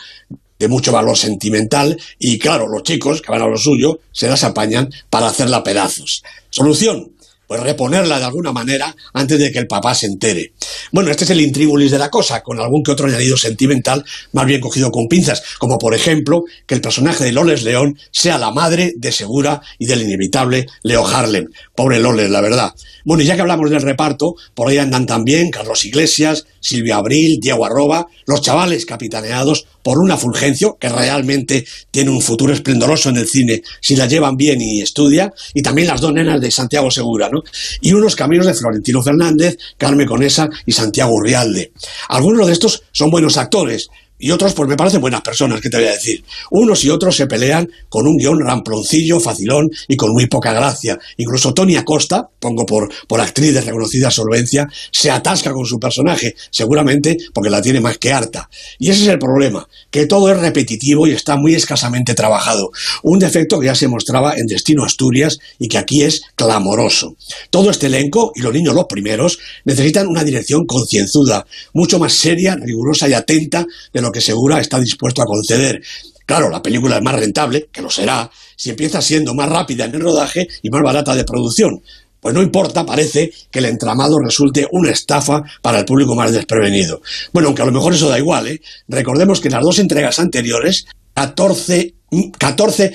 de 0.63 0.69
mucho 0.69 0.93
valor 0.93 1.17
sentimental 1.17 1.99
y 2.17 2.39
claro, 2.39 2.69
los 2.69 2.83
chicos 2.83 3.21
que 3.21 3.29
van 3.29 3.41
a 3.41 3.47
lo 3.47 3.57
suyo 3.57 3.99
se 4.13 4.29
las 4.29 4.45
apañan 4.45 4.89
para 5.09 5.27
hacerla 5.27 5.61
pedazos. 5.61 6.23
Solución, 6.49 7.11
pues 7.45 7.59
reponerla 7.59 8.17
de 8.17 8.23
alguna 8.23 8.53
manera 8.53 8.95
antes 9.13 9.37
de 9.39 9.51
que 9.51 9.59
el 9.59 9.67
papá 9.67 9.93
se 9.93 10.05
entere. 10.05 10.53
Bueno, 10.93 11.11
este 11.11 11.25
es 11.25 11.31
el 11.31 11.41
intríbulis 11.41 11.91
de 11.91 11.99
la 11.99 12.09
cosa, 12.09 12.41
con 12.41 12.61
algún 12.61 12.81
que 12.81 12.91
otro 12.91 13.07
añadido 13.07 13.35
sentimental 13.35 14.05
más 14.31 14.45
bien 14.45 14.61
cogido 14.61 14.89
con 14.89 15.09
pinzas, 15.09 15.43
como 15.59 15.77
por 15.77 15.93
ejemplo 15.93 16.45
que 16.65 16.75
el 16.75 16.81
personaje 16.81 17.25
de 17.25 17.33
Loles 17.33 17.63
León 17.63 17.99
sea 18.09 18.37
la 18.37 18.51
madre 18.51 18.93
de 18.95 19.11
Segura 19.11 19.61
y 19.77 19.85
del 19.85 20.03
inevitable 20.03 20.67
Leo 20.83 21.05
Harlem. 21.05 21.49
Pobre 21.75 21.99
Loles, 21.99 22.29
la 22.29 22.39
verdad. 22.39 22.73
Bueno, 23.03 23.21
y 23.21 23.25
ya 23.25 23.35
que 23.35 23.41
hablamos 23.41 23.69
del 23.69 23.81
reparto, 23.81 24.35
por 24.55 24.69
ahí 24.69 24.77
andan 24.77 25.05
también 25.05 25.51
Carlos 25.51 25.83
Iglesias, 25.83 26.45
Silvia 26.61 26.95
Abril, 26.95 27.39
Diego 27.41 27.65
Arroba, 27.65 28.07
los 28.25 28.41
chavales 28.41 28.85
capitaneados 28.85 29.65
por 29.83 29.99
una 29.99 30.17
Fulgencio, 30.17 30.77
que 30.79 30.89
realmente 30.89 31.65
tiene 31.91 32.09
un 32.09 32.21
futuro 32.21 32.53
esplendoroso 32.53 33.09
en 33.09 33.17
el 33.17 33.27
cine 33.27 33.61
si 33.81 33.95
la 33.95 34.07
llevan 34.07 34.37
bien 34.37 34.61
y 34.61 34.81
estudia, 34.81 35.31
y 35.53 35.61
también 35.61 35.87
las 35.87 36.01
dos 36.01 36.13
nenas 36.13 36.41
de 36.41 36.49
Santiago 36.49 36.89
Segura, 36.89 37.29
¿no? 37.29 37.41
Y 37.81 37.93
unos 37.93 38.15
caminos 38.15 38.47
de 38.47 38.53
Florentino 38.53 39.03
Fernández, 39.03 39.57
Carmen 39.77 40.07
Conesa 40.07 40.49
y 40.65 40.71
Santiago 40.71 41.13
Urrialde. 41.13 41.73
Algunos 42.09 42.47
de 42.47 42.53
estos 42.53 42.83
son 42.91 43.11
buenos 43.11 43.37
actores, 43.37 43.89
y 44.17 44.31
otros 44.31 44.53
pues 44.53 44.69
me 44.69 44.77
parecen 44.77 45.01
buenas 45.01 45.21
personas, 45.21 45.59
¿qué 45.59 45.69
te 45.69 45.77
voy 45.77 45.87
a 45.87 45.91
decir? 45.91 46.23
Unos 46.51 46.83
y 46.85 46.89
otros 46.89 47.15
se 47.15 47.27
pelean 47.27 47.69
con 47.89 48.07
un 48.07 48.17
guion 48.17 48.39
ramploncillo, 48.39 49.19
facilón 49.19 49.69
y 49.87 49.97
con 49.97 50.11
muy 50.11 50.27
poca 50.27 50.53
gracia. 50.53 50.97
Incluso 51.17 51.53
Tony 51.53 51.75
Acosta, 51.75 52.29
pongo 52.39 52.65
por, 52.65 52.89
por 53.07 53.19
actriz 53.19 53.53
de 53.53 53.61
reconocida 53.61 54.11
solvencia, 54.11 54.69
se 54.91 55.11
atasca 55.11 55.51
con 55.51 55.65
su 55.65 55.79
personaje, 55.79 56.35
seguramente 56.51 57.17
porque 57.33 57.49
la 57.49 57.61
tiene 57.61 57.81
más 57.81 57.97
que 57.97 58.13
harta. 58.13 58.49
Y 58.79 58.89
ese 58.91 59.03
es 59.03 59.07
el 59.09 59.19
problema, 59.19 59.67
que 59.91 60.05
todo 60.05 60.31
es 60.31 60.39
repetitivo 60.39 61.07
y 61.07 61.11
está 61.11 61.35
muy 61.35 61.55
escasamente 61.55 62.13
trabajado. 62.13 62.71
Un 63.01 63.19
defecto 63.19 63.59
que 63.59 63.67
ya 63.67 63.75
se 63.75 63.87
mostraba 63.87 64.35
en 64.37 64.45
Destino 64.45 64.85
Asturias 64.85 65.39
y 65.59 65.67
que 65.67 65.77
aquí 65.77 66.03
es 66.03 66.21
clamoroso. 66.35 67.15
Todo 67.49 67.71
este 67.71 67.87
elenco, 67.87 68.31
y 68.35 68.41
los 68.41 68.53
niños 68.53 68.75
los 68.75 68.85
primeros, 68.85 69.39
necesitan 69.65 70.07
una 70.07 70.23
dirección 70.23 70.65
concienzuda, 70.65 71.45
mucho 71.73 71.99
más 71.99 72.13
seria, 72.13 72.55
rigurosa 72.55 73.09
y 73.09 73.13
atenta 73.13 73.65
de 73.91 74.01
lo 74.03 74.11
que 74.11 74.21
Segura 74.21 74.59
está 74.59 74.79
dispuesto 74.79 75.21
a 75.21 75.25
conceder. 75.25 75.81
Claro, 76.25 76.49
la 76.49 76.61
película 76.61 76.97
es 76.97 77.01
más 77.01 77.15
rentable, 77.15 77.67
que 77.71 77.81
lo 77.81 77.89
será, 77.89 78.29
si 78.55 78.69
empieza 78.69 79.01
siendo 79.01 79.33
más 79.33 79.49
rápida 79.49 79.85
en 79.85 79.95
el 79.95 80.01
rodaje 80.01 80.47
y 80.61 80.69
más 80.69 80.81
barata 80.81 81.15
de 81.15 81.23
producción. 81.23 81.81
Pues 82.19 82.33
no 82.33 82.41
importa, 82.41 82.85
parece 82.85 83.33
que 83.51 83.59
el 83.59 83.65
entramado 83.65 84.17
resulte 84.17 84.65
una 84.71 84.91
estafa 84.91 85.43
para 85.61 85.79
el 85.79 85.85
público 85.85 86.15
más 86.15 86.31
desprevenido. 86.31 87.01
Bueno, 87.33 87.49
aunque 87.49 87.63
a 87.63 87.65
lo 87.65 87.73
mejor 87.73 87.93
eso 87.93 88.07
da 88.07 88.17
igual, 88.17 88.47
¿eh? 88.47 88.61
Recordemos 88.87 89.41
que 89.41 89.49
en 89.49 89.55
las 89.55 89.63
dos 89.63 89.79
entregas 89.79 90.19
anteriores, 90.19 90.85
14 91.13 91.93
14, 92.37 92.93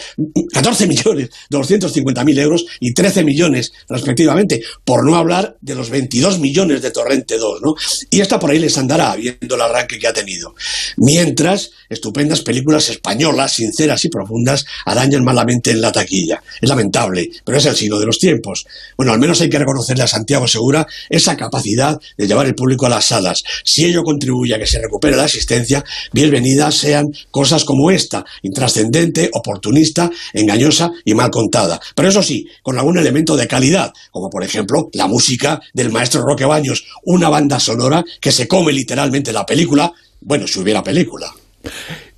14 0.53 0.87
millones 0.87 1.31
250 1.51 2.25
mil 2.25 2.39
euros 2.39 2.67
y 2.81 2.95
13 2.95 3.25
millones 3.25 3.73
respectivamente, 3.89 4.63
por 4.85 5.05
no 5.05 5.17
hablar 5.17 5.57
de 5.61 5.75
los 5.75 5.91
22 5.91 6.39
millones 6.39 6.83
de 6.83 6.91
Torrente 6.91 7.39
2, 7.39 7.61
¿no? 7.63 7.75
Y 8.11 8.21
esta 8.21 8.39
por 8.39 8.51
ahí 8.51 8.59
les 8.59 8.77
andará 8.79 9.15
viendo 9.17 9.55
el 9.55 9.61
arranque 9.61 9.99
que 9.99 10.07
ha 10.07 10.13
tenido. 10.13 10.55
Mientras, 10.97 11.71
estupendas 11.89 12.43
películas 12.43 12.89
españolas, 12.89 13.55
sinceras 13.55 14.05
y 14.05 14.09
profundas, 14.09 14.65
arañan 14.85 15.25
malamente 15.25 15.71
en 15.71 15.81
la 15.81 15.93
taquilla. 15.93 16.43
Es 16.61 16.69
lamentable, 16.69 17.29
pero 17.45 17.59
es 17.59 17.67
el 17.67 17.77
signo 17.77 17.99
de 17.99 18.07
los 18.07 18.19
tiempos. 18.19 18.67
Bueno, 18.97 19.13
al 19.13 19.19
menos 19.19 19.41
hay 19.41 19.49
que 19.49 19.59
reconocerle 19.59 20.05
a 20.05 20.09
Santiago 20.09 20.47
Segura 20.47 20.87
esa 21.09 21.37
capacidad 21.37 21.99
de 22.17 22.27
llevar 22.27 22.47
el 22.47 22.55
público 22.55 22.87
a 22.87 22.91
las 22.91 23.07
salas. 23.07 23.43
Si 23.65 23.85
ello 23.85 24.03
contribuye 24.03 24.55
a 24.55 24.59
que 24.59 24.67
se 24.67 24.81
recupere 24.81 25.17
la 25.17 25.25
asistencia, 25.25 25.85
bienvenidas 26.13 26.77
sean 26.77 27.07
cosas 27.31 27.65
como 27.65 27.91
esta, 27.91 28.25
intrascendentes 28.43 29.08
oportunista, 29.33 30.11
engañosa 30.33 30.91
y 31.05 31.15
mal 31.15 31.31
contada. 31.31 31.81
Pero 31.95 32.09
eso 32.09 32.23
sí, 32.23 32.47
con 32.63 32.79
algún 32.79 32.99
elemento 32.99 33.37
de 33.37 33.47
calidad, 33.47 33.93
como 34.11 34.31
por 34.31 34.45
ejemplo 34.45 34.89
la 34.93 35.07
música 35.07 35.61
del 35.73 35.91
maestro 35.91 36.23
Roque 36.23 36.45
Baños, 36.45 36.85
una 37.05 37.29
banda 37.29 37.61
sonora 37.61 38.05
que 38.21 38.33
se 38.33 38.49
come 38.49 38.73
literalmente 38.73 39.33
la 39.33 39.47
película, 39.47 39.93
bueno, 40.21 40.47
si 40.47 40.61
hubiera 40.61 40.83
película. 40.83 41.33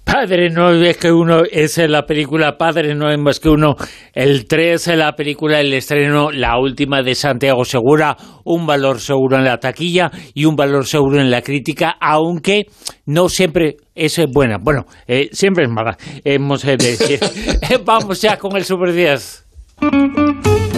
Padre 0.04 0.50
no 0.50 0.72
es 0.72 0.96
que 0.96 1.12
uno, 1.12 1.42
es 1.50 1.78
la 1.78 2.04
película 2.04 2.56
Padre 2.58 2.94
no 2.94 3.10
es 3.10 3.18
más 3.18 3.38
que 3.38 3.48
uno, 3.48 3.76
el 4.12 4.46
3 4.46 4.88
es 4.88 4.96
la 4.96 5.12
película, 5.12 5.60
el 5.60 5.72
estreno, 5.72 6.30
la 6.30 6.58
última 6.58 7.02
de 7.02 7.14
Santiago 7.14 7.64
Segura, 7.64 8.16
un 8.44 8.66
valor 8.66 9.00
seguro 9.00 9.36
en 9.36 9.44
la 9.44 9.58
taquilla 9.58 10.10
y 10.34 10.46
un 10.46 10.56
valor 10.56 10.86
seguro 10.86 11.20
en 11.20 11.30
la 11.30 11.42
crítica, 11.42 11.96
aunque 12.00 12.66
no 13.06 13.28
siempre 13.28 13.76
es 13.94 14.20
buena. 14.32 14.58
Bueno, 14.60 14.86
eh, 15.06 15.28
siempre 15.32 15.64
es 15.64 15.70
mala, 15.70 15.96
hemos 16.24 16.62
de 16.62 16.76
decir. 16.76 17.20
Vamos 17.84 18.20
ya 18.20 18.36
con 18.36 18.56
el 18.56 18.64
Super 18.64 18.92
10. 18.92 20.69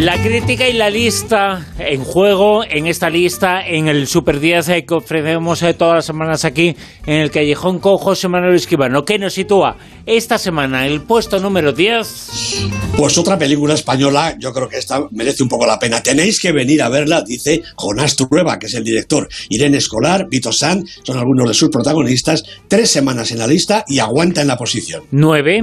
La 0.00 0.16
crítica 0.22 0.66
y 0.66 0.72
la 0.72 0.88
lista 0.88 1.66
en 1.78 2.02
juego, 2.02 2.64
en 2.64 2.86
esta 2.86 3.10
lista, 3.10 3.60
en 3.60 3.86
el 3.86 4.06
Super 4.06 4.40
10 4.40 4.68
eh, 4.70 4.86
que 4.86 4.94
ofrecemos 4.94 5.62
eh, 5.62 5.74
todas 5.74 5.96
las 5.96 6.06
semanas 6.06 6.46
aquí 6.46 6.74
en 7.04 7.16
el 7.20 7.30
Callejón 7.30 7.80
con 7.80 7.98
José 7.98 8.26
Manuel 8.26 8.54
Esquivano. 8.54 9.04
¿Qué 9.04 9.18
nos 9.18 9.34
sitúa 9.34 9.76
esta 10.06 10.38
semana 10.38 10.86
el 10.86 11.02
puesto 11.02 11.38
número 11.38 11.74
10? 11.74 12.70
Pues 12.96 13.18
otra 13.18 13.38
película 13.38 13.74
española, 13.74 14.36
yo 14.38 14.54
creo 14.54 14.70
que 14.70 14.78
esta 14.78 15.06
merece 15.10 15.42
un 15.42 15.50
poco 15.50 15.66
la 15.66 15.78
pena. 15.78 16.02
Tenéis 16.02 16.40
que 16.40 16.50
venir 16.52 16.80
a 16.80 16.88
verla, 16.88 17.20
dice 17.20 17.62
Jonás 17.76 18.16
Trueba, 18.16 18.58
que 18.58 18.68
es 18.68 18.74
el 18.74 18.84
director. 18.84 19.28
Irene 19.50 19.76
Escolar, 19.76 20.28
Vito 20.30 20.50
San, 20.50 20.82
son 21.02 21.18
algunos 21.18 21.46
de 21.46 21.52
sus 21.52 21.68
protagonistas. 21.68 22.42
Tres 22.68 22.90
semanas 22.90 23.32
en 23.32 23.38
la 23.38 23.46
lista 23.46 23.84
y 23.86 23.98
aguanta 23.98 24.40
en 24.40 24.48
la 24.48 24.56
posición. 24.56 25.02
Nueve. 25.10 25.62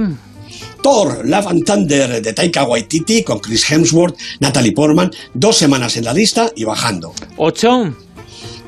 Thor, 0.82 1.24
Love 1.24 1.46
and 1.48 1.64
Thunder 1.64 2.22
de 2.22 2.32
Taika 2.32 2.64
Waititi 2.64 3.22
con 3.22 3.40
Chris 3.40 3.70
Hemsworth, 3.70 4.16
Natalie 4.40 4.72
Portman, 4.72 5.10
dos 5.34 5.56
semanas 5.56 5.96
en 5.96 6.04
la 6.04 6.12
lista 6.12 6.50
y 6.54 6.64
bajando. 6.64 7.14
Ocho. 7.36 7.94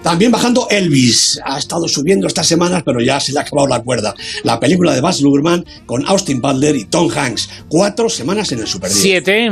También 0.02 0.32
bajando 0.32 0.66
Elvis. 0.70 1.40
Ha 1.44 1.58
estado 1.58 1.86
subiendo 1.86 2.26
estas 2.26 2.46
semanas, 2.46 2.82
pero 2.84 3.00
ya 3.00 3.20
se 3.20 3.32
le 3.32 3.38
ha 3.38 3.42
acabado 3.42 3.68
la 3.68 3.82
cuerda. 3.82 4.14
La 4.44 4.58
película 4.58 4.94
de 4.94 5.02
Baz 5.02 5.20
Luhrmann 5.20 5.64
con 5.84 6.06
Austin 6.06 6.40
Butler 6.40 6.74
y 6.76 6.86
Tom 6.86 7.10
Hanks. 7.14 7.48
Cuatro 7.68 8.08
semanas 8.08 8.50
en 8.52 8.60
el 8.60 8.66
Super 8.66 8.90
10. 8.90 9.02
Siete. 9.02 9.50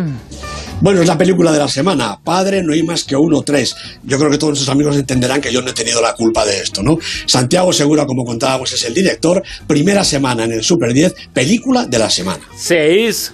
Bueno, 0.80 1.02
es 1.02 1.08
la 1.08 1.18
película 1.18 1.50
de 1.50 1.58
la 1.58 1.66
semana. 1.66 2.20
Padre, 2.22 2.62
no 2.62 2.72
hay 2.72 2.84
más 2.84 3.02
que 3.02 3.16
uno 3.16 3.42
tres. 3.42 3.74
Yo 4.04 4.16
creo 4.16 4.30
que 4.30 4.38
todos 4.38 4.52
nuestros 4.52 4.68
amigos 4.68 4.96
entenderán 4.96 5.40
que 5.40 5.52
yo 5.52 5.60
no 5.60 5.70
he 5.70 5.72
tenido 5.72 6.00
la 6.00 6.14
culpa 6.14 6.46
de 6.46 6.60
esto, 6.60 6.84
¿no? 6.84 6.98
Santiago 7.26 7.72
Segura, 7.72 8.06
como 8.06 8.24
contábamos, 8.24 8.72
es 8.72 8.84
el 8.84 8.94
director. 8.94 9.42
Primera 9.66 10.04
semana 10.04 10.44
en 10.44 10.52
el 10.52 10.62
Super 10.62 10.92
10, 10.92 11.14
película 11.32 11.84
de 11.86 11.98
la 11.98 12.08
semana. 12.08 12.40
Seis. 12.56 13.32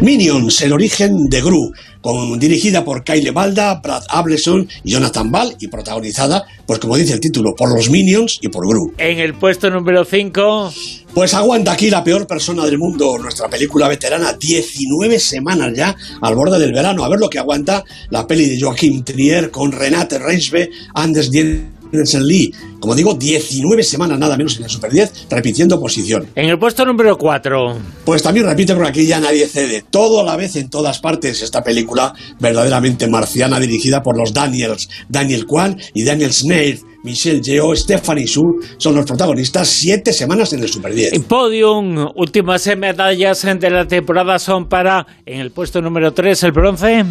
Minions, 0.00 0.62
el 0.62 0.72
origen 0.72 1.28
de 1.28 1.42
Gru 1.42 1.72
con, 2.04 2.38
dirigida 2.38 2.84
por 2.84 3.02
Kyle 3.02 3.30
Balda, 3.30 3.80
Brad 3.82 4.02
Ableson 4.10 4.68
y 4.84 4.92
Jonathan 4.92 5.32
Ball 5.32 5.56
y 5.58 5.68
protagonizada, 5.68 6.44
pues 6.66 6.78
como 6.78 6.98
dice 6.98 7.14
el 7.14 7.20
título, 7.20 7.54
por 7.56 7.74
los 7.74 7.88
Minions 7.88 8.40
y 8.42 8.48
por 8.48 8.68
Gru. 8.68 8.92
En 8.98 9.20
el 9.20 9.32
puesto 9.32 9.70
número 9.70 10.04
5... 10.04 10.70
Pues 11.14 11.32
aguanta 11.32 11.72
aquí 11.72 11.88
la 11.88 12.04
peor 12.04 12.26
persona 12.26 12.66
del 12.66 12.76
mundo, 12.76 13.16
nuestra 13.18 13.48
película 13.48 13.88
veterana, 13.88 14.34
19 14.34 15.18
semanas 15.18 15.72
ya 15.74 15.96
al 16.20 16.34
borde 16.34 16.58
del 16.58 16.72
verano. 16.72 17.04
A 17.04 17.08
ver 17.08 17.20
lo 17.20 17.30
que 17.30 17.38
aguanta 17.38 17.84
la 18.10 18.26
peli 18.26 18.50
de 18.50 18.60
Joaquín 18.60 19.02
Trier 19.04 19.50
con 19.50 19.72
Renate 19.72 20.18
Reinsve, 20.18 20.70
Anders 20.92 21.30
Dien 21.30 21.72
Anderson 21.94 22.26
Lee. 22.26 22.52
Como 22.80 22.94
digo, 22.94 23.14
19 23.14 23.82
semanas 23.82 24.18
nada 24.18 24.36
menos 24.36 24.56
en 24.58 24.64
el 24.64 24.70
Super 24.70 24.90
10, 24.90 25.26
repitiendo 25.30 25.80
posición. 25.80 26.26
En 26.34 26.48
el 26.48 26.58
puesto 26.58 26.84
número 26.84 27.16
4. 27.16 27.78
Pues 28.04 28.22
también 28.22 28.46
repite 28.46 28.74
por 28.74 28.84
aquí 28.84 29.06
ya 29.06 29.20
nadie 29.20 29.46
cede. 29.46 29.84
Todo 29.90 30.20
a 30.20 30.24
la 30.24 30.36
vez 30.36 30.56
en 30.56 30.68
todas 30.68 30.98
partes. 30.98 31.42
Esta 31.42 31.62
película 31.62 32.12
verdaderamente 32.40 33.08
marciana 33.08 33.58
dirigida 33.60 34.02
por 34.02 34.18
los 34.18 34.32
Daniels, 34.32 34.88
Daniel 35.08 35.46
Kwan 35.46 35.80
y 35.94 36.04
Daniel 36.04 36.32
Snaith. 36.32 36.82
Michelle 37.04 37.42
Yeoh, 37.42 37.76
Stephanie 37.76 38.26
Su 38.26 38.64
son 38.78 38.94
los 38.96 39.04
protagonistas 39.04 39.68
siete 39.68 40.10
semanas 40.10 40.54
en 40.54 40.62
el 40.62 40.70
Super 40.70 40.94
10. 40.94 41.20
Podium, 41.24 42.08
últimas 42.14 42.66
medallas 42.78 43.42
de 43.42 43.70
la 43.70 43.86
temporada 43.86 44.38
son 44.38 44.70
para, 44.70 45.06
en 45.26 45.40
el 45.40 45.50
puesto 45.50 45.82
número 45.82 46.14
3, 46.14 46.44
el 46.44 46.52
bronce. 46.52 47.04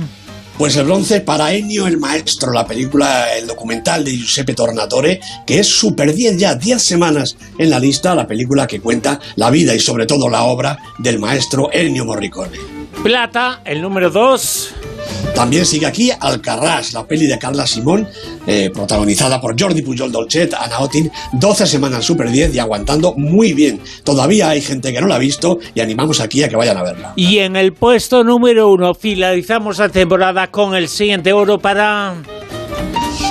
Pues 0.57 0.75
el 0.77 0.85
bronce 0.85 1.21
para 1.21 1.53
Ennio 1.53 1.87
el 1.87 1.97
Maestro, 1.97 2.53
la 2.53 2.65
película, 2.65 3.35
el 3.35 3.47
documental 3.47 4.03
de 4.03 4.11
Giuseppe 4.11 4.53
Tornatore, 4.53 5.19
que 5.47 5.59
es 5.59 5.67
Super 5.67 6.13
10 6.13 6.37
ya, 6.37 6.55
10 6.55 6.81
semanas 6.81 7.35
en 7.57 7.69
la 7.69 7.79
lista, 7.79 8.13
la 8.13 8.27
película 8.27 8.67
que 8.67 8.79
cuenta 8.79 9.19
la 9.35 9.49
vida 9.49 9.73
y 9.73 9.79
sobre 9.79 10.05
todo 10.05 10.29
la 10.29 10.43
obra 10.43 10.77
del 10.99 11.19
maestro 11.19 11.69
Ennio 11.73 12.05
Morricone. 12.05 12.57
Plata, 13.03 13.61
el 13.65 13.81
número 13.81 14.11
2. 14.11 14.92
También 15.35 15.65
sigue 15.65 15.85
aquí 15.85 16.11
Alcarrás, 16.19 16.93
la 16.93 17.05
peli 17.05 17.25
de 17.25 17.39
Carla 17.39 17.65
Simón, 17.65 18.07
eh, 18.45 18.69
protagonizada 18.73 19.41
por 19.41 19.59
Jordi 19.59 19.81
Pujol 19.81 20.11
Dolcet, 20.11 20.53
Ana 20.53 20.79
Otin, 20.79 21.11
12 21.33 21.65
semanas 21.65 22.05
Super 22.05 22.29
10 22.29 22.55
y 22.55 22.59
aguantando 22.59 23.13
muy 23.15 23.53
bien. 23.53 23.81
Todavía 24.03 24.49
hay 24.49 24.61
gente 24.61 24.93
que 24.93 25.01
no 25.01 25.07
la 25.07 25.15
ha 25.15 25.19
visto 25.19 25.59
y 25.73 25.81
animamos 25.81 26.19
aquí 26.19 26.43
a 26.43 26.49
que 26.49 26.55
vayan 26.55 26.77
a 26.77 26.83
verla. 26.83 27.13
Y 27.15 27.39
en 27.39 27.55
el 27.55 27.73
puesto 27.73 28.23
número 28.23 28.69
1 28.71 28.93
finalizamos 28.93 29.79
la 29.79 29.89
temporada 29.89 30.47
con 30.51 30.75
el 30.75 30.87
siguiente 30.87 31.33
oro 31.33 31.59
para... 31.59 32.15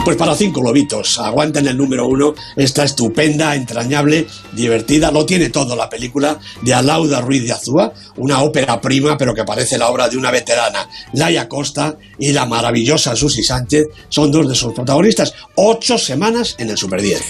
Pues 0.04 0.16
para 0.16 0.34
cinco 0.34 0.60
lobitos, 0.62 1.20
aguanten 1.20 1.68
el 1.68 1.76
número 1.76 2.08
uno, 2.08 2.34
esta 2.56 2.82
estupenda, 2.82 3.54
entrañable, 3.54 4.26
divertida, 4.50 5.12
lo 5.12 5.24
tiene 5.24 5.48
todo 5.48 5.76
la 5.76 5.88
película 5.88 6.40
de 6.60 6.74
Alauda 6.74 7.20
Ruiz 7.20 7.44
de 7.44 7.52
Azúa, 7.52 7.92
una 8.16 8.42
ópera 8.42 8.80
prima, 8.80 9.16
pero 9.16 9.32
que 9.32 9.44
parece 9.44 9.78
la 9.78 9.88
obra 9.88 10.08
de 10.08 10.16
una 10.16 10.32
veterana. 10.32 10.88
Laia 11.12 11.48
Costa 11.48 11.96
y 12.18 12.32
la 12.32 12.46
maravillosa 12.46 13.14
Susi 13.14 13.44
Sánchez 13.44 13.86
son 14.08 14.32
dos 14.32 14.48
de 14.48 14.56
sus 14.56 14.72
protagonistas. 14.72 15.34
Ocho 15.54 15.96
semanas 15.96 16.56
en 16.58 16.70
el 16.70 16.76
Super 16.76 17.00
10. 17.00 17.22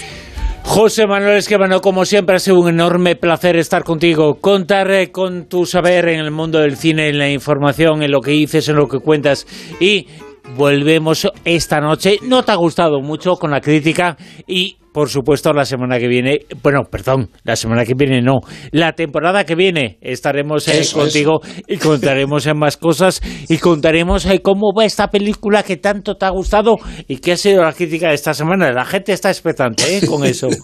José 0.63 1.05
Manuel 1.05 1.37
Esquivano, 1.37 1.81
como 1.81 2.05
siempre, 2.05 2.37
ha 2.37 2.39
sido 2.39 2.59
un 2.59 2.69
enorme 2.69 3.15
placer 3.15 3.57
estar 3.57 3.83
contigo, 3.83 4.35
contar 4.35 4.89
eh, 4.89 5.11
con 5.11 5.45
tu 5.45 5.65
saber 5.65 6.07
en 6.07 6.21
el 6.21 6.31
mundo 6.31 6.59
del 6.59 6.77
cine, 6.77 7.09
en 7.09 7.19
la 7.19 7.29
información, 7.29 8.01
en 8.01 8.09
lo 8.09 8.21
que 8.21 8.31
dices, 8.31 8.67
en 8.69 8.77
lo 8.77 8.87
que 8.87 8.99
cuentas 8.99 9.45
y 9.79 10.07
volvemos 10.55 11.27
esta 11.45 11.79
noche. 11.79 12.17
No 12.23 12.43
te 12.43 12.51
ha 12.51 12.55
gustado 12.55 13.01
mucho 13.01 13.35
con 13.35 13.51
la 13.51 13.61
crítica 13.61 14.17
y 14.47 14.77
por 14.93 15.09
supuesto, 15.09 15.51
la 15.53 15.65
semana 15.65 15.97
que 15.97 16.07
viene, 16.07 16.41
bueno, 16.61 16.83
perdón, 16.83 17.31
la 17.43 17.55
semana 17.55 17.83
que 17.83 17.95
viene 17.95 18.21
no, 18.21 18.41
la 18.71 18.93
temporada 18.93 19.43
que 19.43 19.55
viene 19.55 19.97
estaremos 20.01 20.67
eh, 20.67 20.83
contigo 20.93 21.41
y 21.67 21.77
contaremos 21.77 22.45
en 22.45 22.59
más 22.59 22.77
cosas 22.77 23.19
y 23.49 23.57
contaremos 23.57 24.23
eh, 24.27 24.41
cómo 24.43 24.71
va 24.77 24.85
esta 24.85 25.07
película 25.07 25.63
que 25.63 25.77
tanto 25.77 26.13
te 26.13 26.25
ha 26.27 26.29
gustado 26.29 26.75
y 27.07 27.17
qué 27.17 27.31
ha 27.31 27.37
sido 27.37 27.63
la 27.63 27.73
crítica 27.73 28.09
de 28.09 28.13
esta 28.13 28.35
semana. 28.35 28.71
La 28.71 28.85
gente 28.85 29.13
está 29.13 29.31
expectante 29.31 29.97
eh, 29.97 30.05
con 30.05 30.23
eso. 30.25 30.47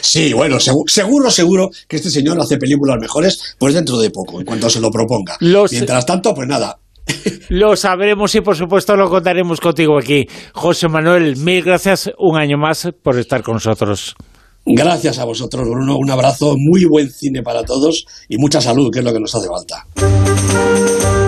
Sí, 0.00 0.32
bueno, 0.32 0.56
segu- 0.58 0.88
seguro, 0.88 1.28
seguro 1.30 1.68
que 1.88 1.96
este 1.96 2.08
señor 2.10 2.40
hace 2.40 2.56
películas 2.56 2.96
mejores, 3.00 3.56
pues 3.58 3.74
dentro 3.74 3.98
de 3.98 4.10
poco, 4.10 4.38
en 4.40 4.46
cuanto 4.46 4.70
se 4.70 4.80
lo 4.80 4.90
proponga. 4.90 5.36
Los- 5.40 5.72
Mientras 5.72 6.06
tanto, 6.06 6.32
pues 6.32 6.48
nada, 6.48 6.78
Lo 7.48 7.76
sabremos 7.76 8.34
y 8.34 8.40
por 8.40 8.56
supuesto 8.56 8.94
lo 8.94 9.08
contaremos 9.08 9.60
contigo 9.60 9.98
aquí. 9.98 10.26
José 10.52 10.88
Manuel, 10.88 11.36
mil 11.36 11.62
gracias 11.62 12.10
un 12.18 12.38
año 12.38 12.58
más 12.58 12.88
por 13.02 13.18
estar 13.18 13.42
con 13.42 13.54
nosotros. 13.54 14.14
gracias 14.66 15.18
a 15.18 15.24
vosotros, 15.24 15.66
Bruno, 15.66 15.96
un 15.96 16.10
abrazo, 16.10 16.54
muy 16.58 16.84
buen 16.84 17.10
cine 17.10 17.42
para 17.42 17.64
todos 17.64 18.04
y 18.28 18.36
mucha 18.36 18.60
salud, 18.60 18.90
que 18.92 18.98
es 18.98 19.04
lo 19.04 19.12
que 19.12 19.20
nos 19.20 19.34
hace 19.34 19.48
falta. 19.48 21.27